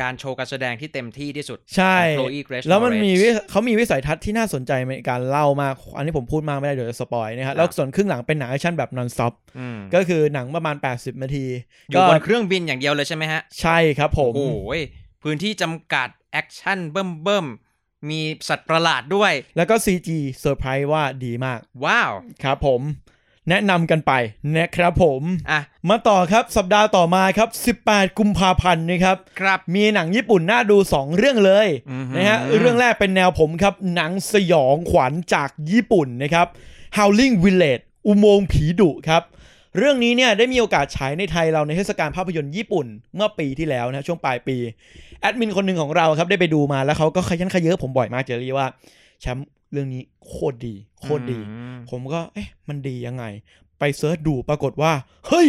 [0.00, 11.22] การโชว์การแสดงที่เต็มที่ที่สุด ใช่ของ Chloe Grace แล้วมัน Moretz มีวิเขามีวิสัยทัศน์ที่น่าสนใจในการเล่ามาก อันนี้ผมพูดมากไม่ได้เดี๋ยวจะ spoil นะครับ แล้วส่วนครึ่งหลังเป็นหนังแอคชั่นแบบ non stop อืมก็คือหนังประมาณ 80
[11.22, 11.46] นาที
[11.90, 14.56] อยู่ก็บนเครื่องบินอย่างเดียวเลยใช่ไหมฮะ ใช่ครับผม โอ้โห
[15.22, 17.67] พื้นที่จำกัดแอคชั่นเบิ่มเบิ่มๆ
[18.10, 20.08] มีสัตว์ประหลาดด้วย แล้วก็ CG
[20.40, 22.82] เซอร์ไพรส์ว่าดีมาก ว้าว ครับผม
[23.48, 24.12] แนะนำกันไป
[24.56, 36.46] นะครับผมอะมาต่อครับสัปดาห์ต่อมาครับ 18 กุมภาพันธ์นะครับ ครับมีหนังญี่ปุ่นน่าดู 2 เรื่องเลยอือหือนะฮะเรื่องแรกเป็นแนวผมครับ หนังสยองขวัญจากญี่ปุ่นนะครับ
[36.96, 39.22] Howling Village อุโมงค์ผีดุครับ
[39.78, 44.56] เรื่องนี้เนี่ยได้มีโอกาสฉายในไทยเราในเทศกาลภาพยนตร์ญี่ปุ่นเมื่อปีที่แล้วนะช่วงปลายปี
[45.20, 48.66] แอดมินคนหนึ่งของเราครับได้ไปดูมาแล้วเขาก็ขยันขยเยอะผมบ่อยมากเจอรี่ว่า
[49.20, 53.24] แชมป์เรื่องนี้โคตรดี โคตรดีอืมผมก็เอ๊ะมันดียังไง
[53.78, 54.92] ไป search ดูปรากฏว่า
[55.28, 55.48] เฮ้ย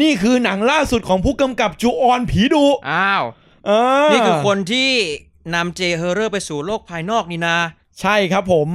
[0.00, 3.24] นี่คือหนังล่าสุดของผู้กำกับจูออนผีดุอ้าว
[3.68, 3.80] อ่า
[4.12, 4.90] นี่คือคนที่
[5.54, 7.56] นำ J-Horror ไปสู่โลกภายนอกนี่นา
[8.00, 8.68] ใช่ครับผม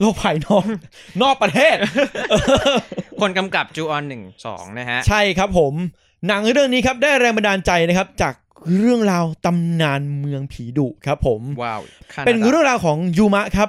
[0.00, 0.64] โลกภายนอก
[1.22, 1.76] นอกประเทศ
[3.22, 5.74] คนกำกับจูออนหนึ่งสองนะฮะ ใช่ครับผม
[6.26, 8.34] หนังเรื่องนี้ครับได้แรงบันดาลใจนะครับ จาก
[8.78, 11.80] เรื่องราวตำนานเมืองผีดุครับผม ว้าว
[12.12, 13.68] คาาเป็นเรื่องราวของยูมะครับ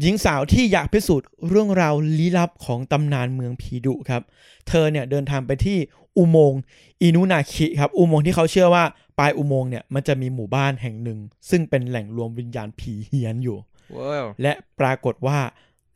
[0.00, 4.22] หญิงสาวที่อยากพิสูจน์เรื่องราวลี้ลับของตำนานเมืองผีดุครับ
[4.68, 5.78] เธอเนี่ยเดินทางไปที่
[6.18, 6.60] อุโมงค์
[7.02, 8.84] อินุนาคิครับ อุโมงค์ที่เขาเชื่อว่า
[9.18, 11.18] ปลายอุโมงค์เนี่ยมันจะมีหมู่บ้านแห่งหนึ่ง
[11.50, 13.58] ซึ่งเป็นแหล่งรวมวิญญาณผีเฮี้ยนอยู่
[13.96, 15.38] ว้าวและปรากฏว่า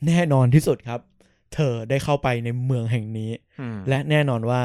[0.07, 1.01] แน่นอนที่สุดครับ
[1.56, 4.60] เธอได้เข้าไปในเมืองแห่งนี้อืมและแน่นอนว่า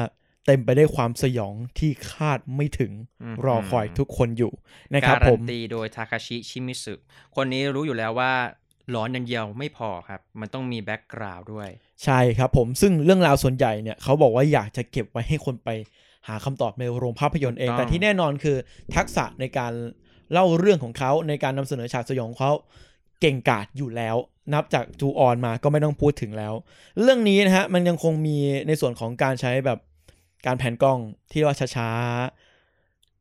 [0.46, 4.52] เต็มไปด้วยความสยองที่คาดไม่ถึงอืมรอคอยทุกคนอยู่
[4.94, 6.94] นะครับการัผนมตีโดยทาคาชิชิมิสึ
[7.36, 8.32] คนนี้รู้อยู่แล้วว่า
[8.90, 11.68] หลอนอย่างเดียวไม่พอครับ มันต้องมี background ด้วย
[12.04, 15.68] ใช่ครับผมซึ่งเรื่องราวส่วนใหญ่เนี่ยเขาบอกว่าอยากจะเก็บไว้ให้คนไป
[16.28, 18.56] หาคำตอบในโรงภาพยนตร์เองถูกต้อง แต่ที่แน่นอนคือ
[18.96, 19.72] ทักษะในการ
[20.32, 22.52] เล่าเรื่องของเขาในการนำเสนอฉากสยองของเขา
[23.20, 24.16] เก่งกาจอยู่แล้ว
[24.54, 26.54] นับจากจูออนมาก็ไม่ต้องพูดถึงแล้ว
[27.02, 29.78] เรื่องนี้นะฮะมันยังคงมีในส่วนของการใช้แบบ
[30.46, 30.98] การแพนกล้อง
[31.30, 31.90] ที่เรียกว่าช้า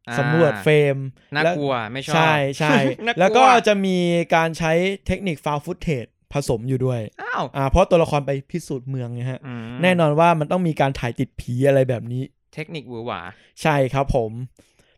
[0.09, 0.97] อ่าๆสำรวจ frame
[1.35, 2.73] น่ากลัวไม่ชอบ ใช่ใช่
[3.05, 3.97] น่ากลัวแล้วก็จะมี
[4.35, 4.71] การใช้
[5.07, 13.21] เทคนิคฟาวฟุตเทจผสมอยู่ด้วยอ้าวอ่าเพราะตัวละครไปพิสูจน์เมืองไงฮะอืมแน่นอนว่ามันต้องมีการถ่ายติดผีอะไรแบบนี้ เทคนิคหวือหวา
[13.61, 14.31] ใช่ครับผม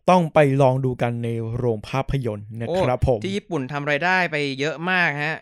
[0.10, 5.36] ต้องไปลองดูกันในโรงภาพยนตร์นะครับผม ที่ญี่ปุ่นทำไรายได้ไปเยอะมากฮะ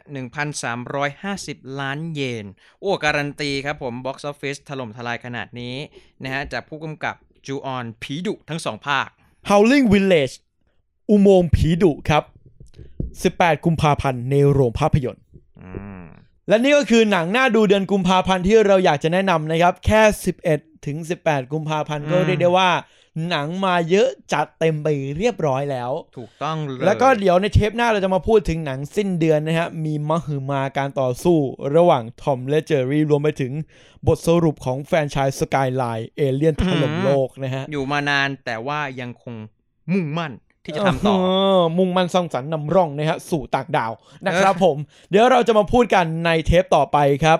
[0.65, 2.45] 1,350 ล้านเยน
[2.82, 5.76] โอ้การันตีครับผมบ็อกซ์ออฟฟิศถล่มทลายขนาดนี้
[6.24, 9.08] นะฮะ จากผู้กำกับจูออนผีดุทั้งสองภาค
[9.50, 10.36] Howling Village
[11.10, 12.24] อุโมงค์ผีดุครับ
[12.93, 15.24] 18 กุมภาพันธ์ในโรงภาพยนตร์
[15.62, 15.69] อื
[16.02, 16.04] ม
[16.47, 20.02] และนี่ก็คือหนังน่าดูเดือนกุมภาพันธ์ที่เราอยากจะแนะนำนะครับ แค่
[20.43, 22.69] 11 ถึง 18 กุมภาพันธ์ก็อืมเรียกได้ว่า
[23.30, 31.38] หนังมาเยอะจัดเต็มไปเรียบร้อยแล้ว ถูกต้องเลยแล้วก็เดี๋ยวในเทปหน้าเราจะมาพูดถึงหนังสิ้นเดือนนะฮะ มีมหึมาการต่อสู้
[31.76, 33.52] ระหว่างทอมและเจอรี่รวมไปถึง
[34.08, 39.36] บทสรุปของแฟรนไชายสกายไลน์เอเลียนถล่มโลกนะฮะ อยู่มานานแต่ว่ายังคง
[39.93, 43.91] มุ่งมั่นที่จะทำต่อเมุ่งมันสร้างสรรค์นำร่องนะฮะสู่ต่างดาว
[44.26, 44.78] นะครับผม
[45.10, 47.39] เดี๋ยวเราจะมาพูดกันในเทปต่อไปครับ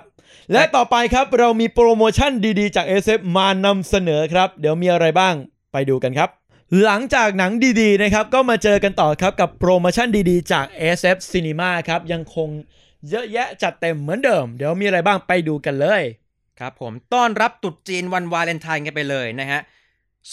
[0.52, 5.34] และต่อไปครับเรามีโปรโมชั่นดีๆ จาก SF มานำเสนอครับ เดี๋ยวมีอะไรบ้าง
[5.72, 6.30] ไปดูกันครับ
[6.84, 10.66] หลังจากหนังดีๆนะครับก็มาเจอกันต่อครับกับโปรโมชั่นดีๆ จาก
[10.98, 12.48] SF Cinema ครับยังคง
[13.08, 16.02] เยอะแยะจัดเต็มเหมือนเดิม เดี๋ยวมีอะไรบ้างไปดูกันเลย
[16.60, 19.60] ครับผมต้อนรับตรุษจีนวันวาเลนไทน์กันไปเลยนะฮะ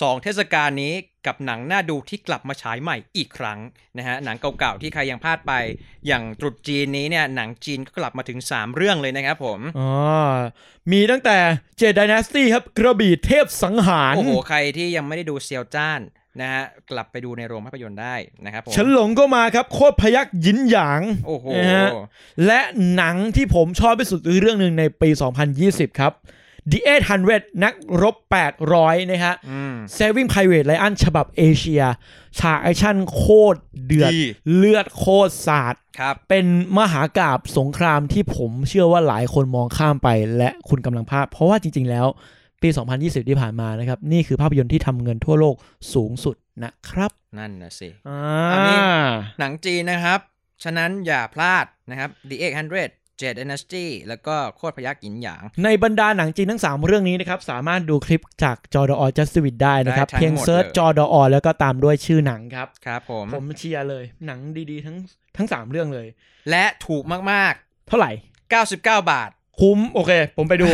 [0.01, 0.93] สองเทศกาลนี้
[1.27, 3.59] กับหนังน่าดูที่กลับมาฉายใหม่อีกครั้ง
[3.97, 5.53] นะฮะหนังเก่าๆที่ใครยังพลาดไป
[6.07, 9.91] อย่างตรุษจีนนี้เนี่ยหนังจีนก็กลับมาถึง 3 เรื่องเลยนะครับผมอ๋อ
[10.91, 11.37] มีตั้งแต่
[11.77, 16.01] เจด y น a สตี้ครับกระบี่เทพสังหาร โอ้โห ใครที่ยังไม่ได้ดูเซียวจ้าน
[16.41, 21.89] นะฮะกลับไปดูในโรงภาพยนตร์ได้นะครับผมฉันหลงก็มาครับ โคตรพยักหยินหยางโอ้โหนะฮะ
[22.45, 22.61] และ
[22.95, 25.09] หนังที่ผมชอบที่สุดคือเรื่องหนึ่งในปี
[25.55, 26.13] 2020 ครับ
[26.71, 26.79] The
[27.19, 28.15] 800 นักรบ
[28.63, 31.83] 800 นะฮะอืม Saving Private Ryan ฉบับเอเชีย
[32.39, 34.21] ฉากแอคชั่นโคตรเดือด ดี
[34.55, 36.45] เลือดโคตรสาด ครับ เป็น
[36.77, 42.07] มหากาพย์สงครามที่ผมเชื่อว่าหลายคนมองข้ามไปและคุณกำลังพลาดเพราะว่าจริง ๆ แล้ว
[42.61, 45.55] ปี 2020 ที่ผ่านมานะครับ นี่คือภาพยนตร์ที่ทำเงินทั่วโลก
[45.93, 48.19] สูงสุดนะครับนั่นนะสิ อ่า
[48.53, 48.77] อันนี้
[49.39, 50.19] หนังจีนนะครับ
[50.63, 52.37] ฉะนั้นอย่าพลาดนะครับ The
[52.75, 63.25] 800 Jade Dynasty แล้วก็โคตรพยัคฆ์หยินหยาง ในบรรดาหนังจีนทั้ง 3 เรื่องนี้นะครับ สามารถดูคลิปจากจอดอ Just Do It ได้นะครับได้ทั้งหมด search เลยจอดอแล้วก็ตามด้วยชื่อหนังครับ ครับผม
[63.35, 64.39] ผมเชียร์เลย หนัง
[64.71, 64.97] ดีๆ ทั้ง
[65.37, 66.07] ทั้ง 3 เรื่องเลย
[66.49, 67.53] และถูกมาก
[67.87, 69.29] เท่าไหร่ๆ99 บาท
[69.59, 70.69] คุ้ม โอเค ผมไปดู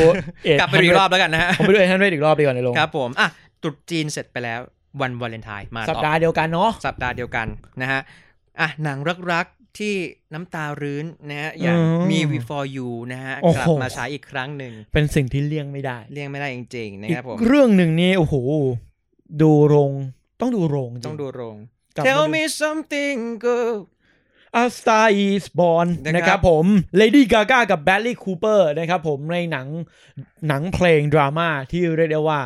[0.46, 3.28] เอ็ดกลับไปดูอีกรอบแล้วกันนะฮะผมไปดูเอ็ดฮันเรอีกรอบดีกว่าในโรงครับผมอะ
[3.62, 4.60] ตรุษจีนเสร็จไปแล้ว
[5.02, 7.48] วันวาเลนไทน์มาสัปต่อดาห์เดียวกันเนาะสัปดาห์เดียวกัน
[7.82, 8.02] นะฮะ
[8.60, 8.98] อะหนัง
[9.34, 9.94] รักๆ ที่
[10.34, 18.36] น้ำตารื้นนะฮะอย่างอืมมี Before You นะฮะโอ้โหกลับมาฉายอีกครั้งหนึ่ง เป็นสิ่งที่เลี่ยงไม่ได้ เลี่ยงไม่ได้จริงๆนะอีคกรับผมเรื่องหนึ่งนี่โอ้โห
[19.42, 19.92] ดูโรง
[20.42, 21.56] ต้องดูโรงจริต้องดูโรง
[21.96, 23.78] กลับ Tell มาดู me something good
[24.64, 26.66] A Star Is Born นะครับนะครับผม
[27.00, 29.68] Lady Gaga กับ Bradley Cooper นะครับผมในหนัง
[30.48, 32.42] หนังเพลงดราม่าที่เรียกได้ว่า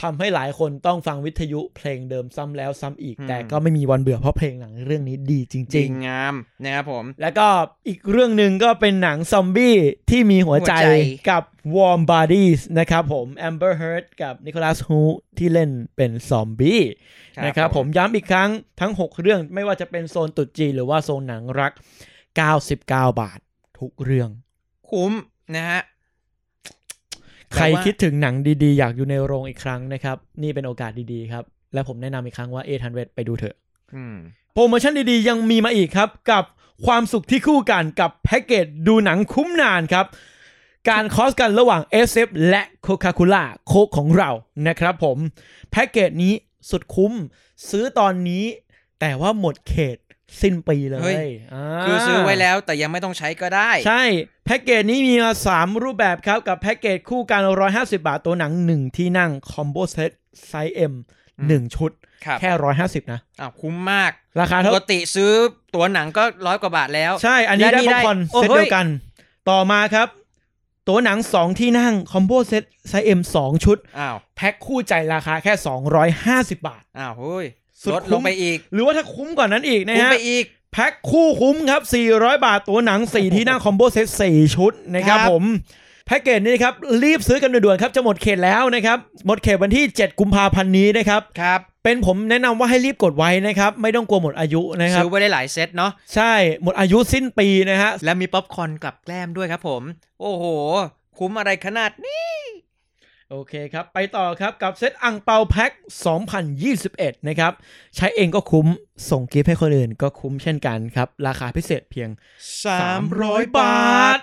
[0.00, 7.46] ทำให้หลายคนต้องฟังวิทยุเพลงเดิมซ้ำแล้วซ้ำอีก แต่ก็ไม่มีวันเบื่อเพราะเพลงหนังเรื่องนี้ดีจจริริงงงามนะครับผมๆแล้วก็
[7.88, 9.76] อีกเรื่องหนึ่งก็เป็นหนังซอมบี้
[10.10, 11.42] ที่มีหัวใจหัวใจกับ
[11.76, 15.00] Warm Bodies นะครับผม Amber Heard กับ Nicholas Hu
[15.38, 16.82] ที่เล่นเป็นซอมบี้
[17.46, 18.50] นะครับผมย้ำอีกครั้ง
[18.80, 21.72] ทั้ง 6 เรื่องไม่ว่าจะเป็นโซนตรุดจีนหรือว่าโซนหนังรัก
[22.46, 22.72] 99
[23.20, 23.38] บาท
[23.78, 24.30] ทุกเรื่อง
[24.88, 25.12] คุ้ม
[25.56, 25.80] นะฮะ
[27.54, 33.54] ใครแต่ว่าคิดถึงหนังดีๆ อยากอยู่ในโรงอีกครั้งนะครับ นี่เป็นโอกาสดีๆครับ และผมแนะนำอีกครั้งว่า 800 ไปดูเถอะ
[33.94, 34.16] อืม
[34.54, 36.44] โปรโมชั่นดีๆ ยังมีมาอีกครับ กับ
[36.86, 40.06] ความสุขที่คู่กันกับแพ็กเกจดูหนังคุ้มนานครับ
[40.90, 44.30] การ cross กันระหว่าง SF และโคคา c ค l a โคกของเรา
[44.68, 45.18] นะครับผม
[45.70, 46.34] แพ็กเกจนี้
[46.70, 47.12] สุดคุ้ม
[47.68, 48.44] ซื้อตอนนี้
[49.00, 49.96] แต่ว่าหมดเขต
[50.42, 54.02] สิ้นปีเลยเฮ้ย คือซื้อไว้แล้วแต่ยังไม่ต้องใช้ก็ได้ ใช่
[54.46, 60.10] แพ็กเกจนี้มีมา 3 รูปแบบครับ กับแพ็กเกจคู่กัน 150 บาทตัวหนัง 1 ที่นั่ง combo set
[60.46, 60.94] ไซส์ M
[61.38, 61.90] 1ชุด
[62.24, 65.30] ครับแค่ 150 นะ อ้าวคุ้มมาก ราคาเท่าปกติซื้อ
[65.74, 68.86] ตั๋วหนังก็ร้อยกว่าบาทแล้ว ใช่ อันนี้และได้นี่ป๊อปคอร์นโอ้เซตเฮ้ยเดียวกัน
[69.50, 70.08] ต่อมาครับ
[70.88, 75.52] ตัวหนัง 2 ที่นั่ง combo set size M 2 ชุด อ้าว แพ็คคู่ใจราคาแค่
[76.50, 77.46] 250 บาท อ้าวเฮ้ย
[77.82, 85.44] สุดคุ้ลดลงไปอีก หรือว่าถ้าคุ้มกว่านั้นอีกนะคุ้มฮะไปอีก แพ็คคู่คุ้มครับ 400 บาทตัวหนัง 4 ที่นั่ง combo set 4ชุดนะครับครับผม
[86.06, 99.82] แพ็กเกจนี้ครับ รีบซื้อกันด่วนๆครับ จะหมดเขตแล้วนะครับ หมดเขตวันที่ 7 กุมภาพันธ์นี้นะครับครับเป็นผมแนะนำว่าให้รีบกดไว้นะครับ ไม่ต้องกลัวหมดอายุนะครับ ซื้อไว้ได้หลายเซตเนาะใช่ หมดอายุสิ้นปีนะฮะ และมีป๊อปคอร์นกับแกล้มด้วยครับผม
[100.20, 100.44] โอ้โห
[101.18, 102.30] คุ้มอะไรขนาดนี้
[103.32, 105.70] โอเคครับ ไปต่อครับกับเซตอังเปาแพ็ค
[106.50, 107.52] 2021 นะครับ
[107.96, 108.66] ใช้เองก็คุ้ม
[109.10, 112.08] ส่งกิฟต์ให้คนอื่นก็คุ้มเช่นกันครับ ราคาพิเศษเพียง
[112.82, 114.18] 300 บาท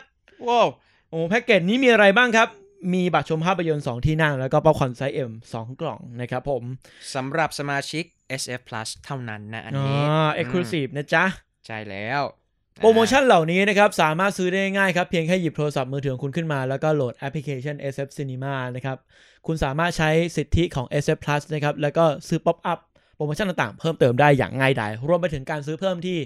[0.47, 0.67] ว้าว
[1.09, 2.47] โอ้แพ็กเกจนี้มีอะไรบ้างครับ
[2.93, 6.63] มีบัตรชมภาพยนตร์ 2 ที่นั่ง แล้วก็ป๊อปคอร์น size M 2กล่องนะครับผม
[7.15, 8.03] สำหรับสมาชิก
[8.41, 11.25] SF Plus เท่านั้นนะ อ่าอันนี้ exclusive นะจ๊ะ
[11.65, 12.21] ใช่แล้ว
[12.79, 18.97] โปรโมชั่นเหล่านี้นะครับสามารถซื้อได้ง่ายครับ เพียงแค่หยิบโทรศัพท์มือถือของคุณขึ้นมา แล้วก็โหลดแอปพลิเคชัน SF Cinema นะครับ
[19.47, 22.79] คุณสามารถใช้สิทธิของ SF Plus นะครับแล้วก็ซื้อ pop up
[23.15, 26.17] โปรโมชั่นต่างๆ เพิ่มเติมได้อย่างง่ายดายรวมไปถึงการซื้อเพิ่มที่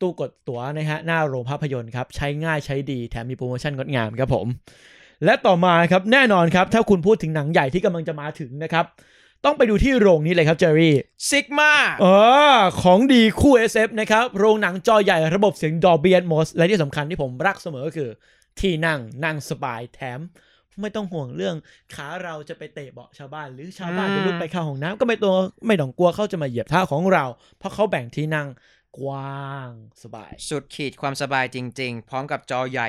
[0.00, 4.46] ตู้กดตั๋วนะฮะหน้าโรงภาพยนตร์ครับใช้ง่ายใช้ดีแถมมีโปรโมชั่นงดงามครับผม
[5.24, 8.84] และต่อมาครับแน่นอนครับถ้าคุณพูดถึงหนังใหญ่ที่กำลังจะมาถึงนะครับ
[9.44, 10.94] ต้องไปดูที่โรงนี้เลยครับเจอรี่
[11.28, 12.06] ซิกมาเอ
[12.54, 18.10] อของดีคู่ SF นะครับ โรงหนังจอใหญ่ระบบเสียง Dolby Atmos และที่สำคัญที่ผมรักเสมอก็คือ
[18.60, 20.20] ที่นั่งนั่งสบายแถม
[20.80, 21.56] ไม่ต้องห่วงเรื่อง
[21.94, 25.34] ขาเราจะไปเตะเบาะชาวบ้าน หรือชาวบ้านจะลุกไปเข้าห้องน้ำก็ไม่ตัว
[25.66, 27.24] ไม่ต้องกลัวเขาจะมาเหยียบเท้าของเรา
[27.58, 28.46] เพราะเขาแบ่งที่นั่ง
[29.00, 29.68] กว้าง
[30.02, 32.88] สบาย สุดขีดความสบายจริง ๆ พร้อมกับจอใหญ่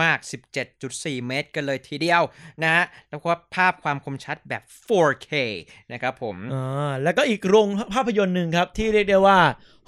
[0.00, 0.30] มาก ๆ
[0.72, 2.22] 17.4 เมตรกันเลยทีเดียว
[2.62, 5.30] นะฮะแล้วก็ภาพความคมชัดแบบ 4K
[5.92, 9.38] นะครับผมอ่าแล้วก็อีกโรงภาพยนตร์หนึ่งครับ ที่เรียกได้ว่า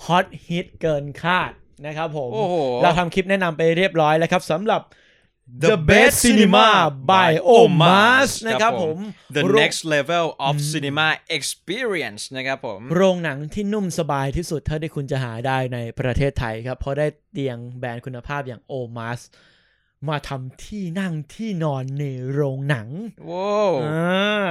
[0.05, 1.53] ฮอตฮิตเกินคาด
[1.87, 4.83] นะครับผมโอ้โหเราทำคลิปแนะนำไปเรียบร้อยแล้วครับสำหรับ
[5.65, 6.69] The Best Cinema
[7.11, 8.99] by Omas นะครับผม
[9.37, 19.21] The โรง next level of cinema experience นะครับผม โรงหนังที่นุ่มสบายที่สุดเท่าที่คุณจะหาได้ในประเทศไทยครับ เพราะได้เตียงแบรนด์คุณภาพอย่าง Omas
[20.09, 22.89] มาทำที่นั่งที่นอนในโรงหนัง
[23.31, 24.51] ว้าวอ่า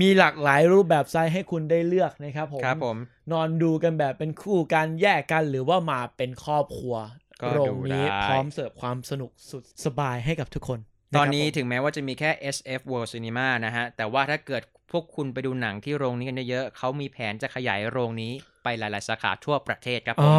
[0.00, 2.96] มีหลากหลายรูปแบบไซส์ให้คุณได้เลือกนะครับผมครับผม
[3.32, 6.96] นอนดูกันแบบเป็นคู่กันแยกกันหรือว่ามาเป็นครอบครัว
[7.40, 10.78] ก็โรดูงนี้ได้พร้อมเสิร์ฟความสนุกสุดสบายให้กับทุกคน
[11.16, 18.32] ตอนนี้ะครับผมถึงแม้ว่าจะมีแค่ SF World Cinema นะฮะ แต่ว่าถ้าเกิดพวกคุณไปดูหนังที่โรงนี้กันเยอะๆเขามีแผนจะขยายโรงนี้
[18.64, 20.34] ไปหลายๆสาขาทั่วประเทศครับผอ๋มอ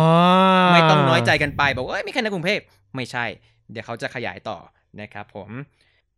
[0.73, 2.59] ไม่ต้องน้อยใจกันไป บอกว่าเอ้ยมีแค่ในกรุงเทพ
[2.95, 3.25] ไม่ใช่
[3.71, 4.57] เดี๋ยวเขาจะขยายต่อ
[5.01, 5.49] นะครับผม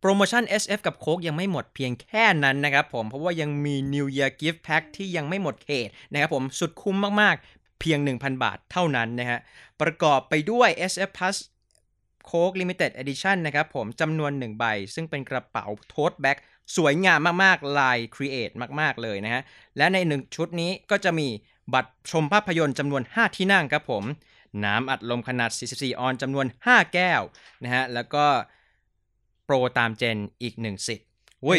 [0.00, 9.38] โปรโมชั่น SF กับโค้กยังไม่หมดเพียงแค่นั้นนะครับผมเพราะว่ายังมี New Year Gift Pack ที่ยังไม่หมดเขตนะครับผมสุดคุ้มมากๆ เพียง 1,000 บาทเท่านั้นนะฮะ
[9.80, 11.36] ประกอบไปด้วย SF Plus
[12.26, 14.64] โค้ก Limited Edition นะครับผมจำนวน 1 ใบ
[14.94, 16.38] ซึ่งเป็นกระเป๋าโท e แบ็ก
[16.76, 19.42] สวยงามมากๆ ลาย create มาก ๆ เลยนะฮะ
[19.76, 21.28] และใน 1 ชุดนี้ก็จะมี
[21.74, 24.04] บัตรชมภาพยนตร์จำนวน 5 ที่นั่งครับผม
[24.64, 27.22] น้ำอัดลมขนาด 44 ออนซ์จำนวน 5 แก้ว
[27.64, 28.26] นะฮะ แล้วก็
[29.44, 31.08] โปรตามเจนอีก1สิทธิ์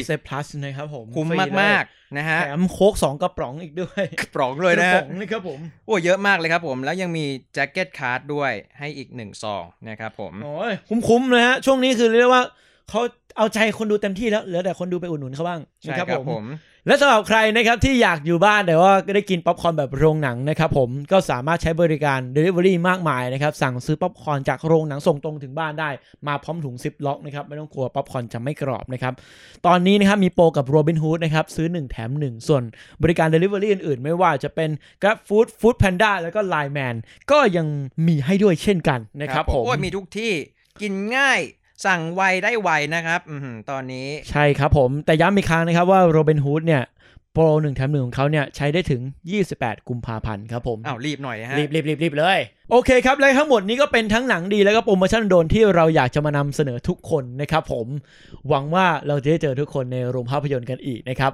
[0.06, 12.44] เซฟพลัสนะครับผมคุ้มฟรีเลยมากๆนะฮะแถมโค้กสองกระป๋องอีกด้วยกระป๋องเลยนะฮะระป๋องนะครับผมโอ้เยอะมากเลยครับผมแล้วยังมี jacket card ด้วยให้อีก1ซองนะครับผมโอ้ยคุ้มๆนะฮะช่วงนี้คือเรียกว่า
[12.90, 13.02] เขา
[13.38, 16.46] เอาใจคนดูเต็มที่แล้วเหลือแต่คนดูไปอุดหนุนเขาบ้างใช่นะคครัรับบผผมม
[16.88, 25.90] และสำหรับใครนะครับที่อยากอยู่บ้านแต่ว่าก็ได้กินป๊อปคอร์นแบบโรงหนังนะครับผมก็สามารถใช้บริการ Delivery มากมายนะครับ สั่งซื้อป๊อปคอร์นจากโรงหนังส่งตรงถึงบ้านได้
[26.28, 29.14] มาพร้อมถุง zip lock นะครับไม่ต้องกลัวป๊อปคอร์นจะไม่กรอบนะครับ
[29.66, 32.64] ตอนนี้นะครับมีโปรกับ Robinhood นะครับซื้อ 1 แถม 1 ส่วน
[33.04, 34.70] บริการ Delivery อื่นๆ ไม่ว่าจะเป็น
[35.02, 36.96] GrabFood Food Panda แล้วก็ Line Man
[37.32, 37.68] ก็ยัง
[38.08, 40.32] มีให้ด้วยเช่นกันนะครับผมโอ้ยมีทุกที่
[40.82, 41.42] กินง่าย
[41.86, 46.84] สั่งไวได้ไวนะครับอือหือตอนนี้ใช่ครับผมแต่ย้ำอีกครั้งนะครับว่า Robinhood เนี่ย
[47.34, 49.02] โปรหนึ่งแถมหนึ่งของเขาเนี่ยใช้ได้ถึง
[49.44, 52.40] 28 กุมภาพันธ์ครับผมอ้าวรีบหน่อยนะฮะรีบรีบรีบรีบเลย
[52.72, 57.88] โอเคครับ และทั้งหมดนี้ก็เป็นทั้งหนังดีแล้วก็โปรโมชั่นโดนที่เราอยากจะมานำเสนอทุกคนนะครับผม
[58.50, 61.32] หวังว่าเราจะได้เจอทุกคนในโรงภาพยนตร์กันอีกนะครับ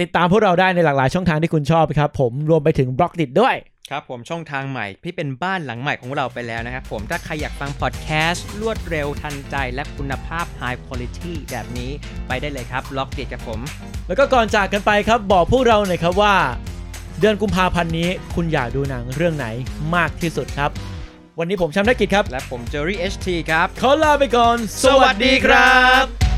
[0.00, 3.54] ติดตามพวกเราได้ในหลากหลายช่องทางที่คุณชอบครับผมรวมไปถึงบล็อกดิด้วย
[3.92, 11.90] ครับผมช่องทางใหม่ที่เป็นบ้านหลังใหม่ของเราไปแล้วนะครับผมถ้าใครอยากฟังพอดแคสต์รวดเร็วทันใจและคุณภาพ High Quality แบบนี้
[12.28, 13.60] ไปได้เลยครับล็อกเกตกับผม
[14.06, 16.34] แล้วก็ก่อนจากกันไปครับบอกพวกเราหน่อยครับว่า
[17.20, 19.46] เดือนกุมภาพันธ์นี้คุณอยากดูหนังเรื่องไหน
[19.94, 20.70] มากที่สุดครับ
[21.38, 26.35] วันนี้ผมช้ำนักกิจครับ และผมเจอรี่ HT ครับ ขอลาไปก่อน สวัสดีครับ